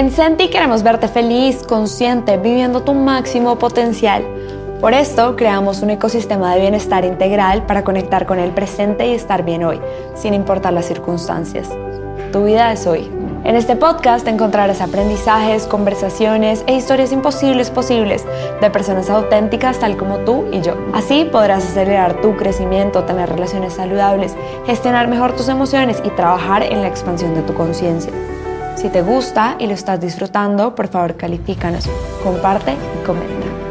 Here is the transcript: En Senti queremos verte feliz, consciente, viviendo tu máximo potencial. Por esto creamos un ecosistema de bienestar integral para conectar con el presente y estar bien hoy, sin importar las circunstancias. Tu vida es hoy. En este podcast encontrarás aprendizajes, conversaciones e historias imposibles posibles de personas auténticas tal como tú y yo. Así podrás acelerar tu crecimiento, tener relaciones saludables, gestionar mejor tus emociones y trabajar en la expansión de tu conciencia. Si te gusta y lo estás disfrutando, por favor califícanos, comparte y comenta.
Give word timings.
En 0.00 0.10
Senti 0.10 0.48
queremos 0.48 0.82
verte 0.82 1.08
feliz, 1.08 1.62
consciente, 1.62 2.38
viviendo 2.38 2.82
tu 2.82 2.94
máximo 2.94 3.58
potencial. 3.58 4.24
Por 4.80 4.94
esto 4.94 5.36
creamos 5.36 5.82
un 5.82 5.90
ecosistema 5.90 6.54
de 6.54 6.62
bienestar 6.62 7.04
integral 7.04 7.66
para 7.66 7.84
conectar 7.84 8.24
con 8.24 8.38
el 8.38 8.50
presente 8.52 9.06
y 9.06 9.12
estar 9.12 9.44
bien 9.44 9.62
hoy, 9.62 9.78
sin 10.14 10.32
importar 10.32 10.72
las 10.72 10.86
circunstancias. 10.86 11.68
Tu 12.32 12.44
vida 12.44 12.72
es 12.72 12.86
hoy. 12.86 13.10
En 13.44 13.56
este 13.56 13.76
podcast 13.76 14.26
encontrarás 14.26 14.80
aprendizajes, 14.80 15.66
conversaciones 15.66 16.64
e 16.66 16.76
historias 16.76 17.12
imposibles 17.12 17.68
posibles 17.68 18.24
de 18.58 18.70
personas 18.70 19.10
auténticas 19.10 19.80
tal 19.80 19.98
como 19.98 20.20
tú 20.20 20.46
y 20.50 20.62
yo. 20.62 20.78
Así 20.94 21.28
podrás 21.30 21.62
acelerar 21.62 22.22
tu 22.22 22.38
crecimiento, 22.38 23.04
tener 23.04 23.28
relaciones 23.28 23.74
saludables, 23.74 24.34
gestionar 24.64 25.08
mejor 25.08 25.36
tus 25.36 25.50
emociones 25.50 26.02
y 26.02 26.08
trabajar 26.08 26.62
en 26.62 26.80
la 26.80 26.88
expansión 26.88 27.34
de 27.34 27.42
tu 27.42 27.52
conciencia. 27.52 28.14
Si 28.80 28.88
te 28.88 29.02
gusta 29.02 29.56
y 29.58 29.66
lo 29.66 29.74
estás 29.74 30.00
disfrutando, 30.00 30.74
por 30.74 30.88
favor 30.88 31.14
califícanos, 31.14 31.84
comparte 32.24 32.72
y 32.72 33.04
comenta. 33.04 33.69